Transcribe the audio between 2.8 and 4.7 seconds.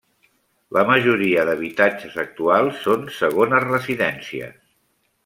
són segones residències.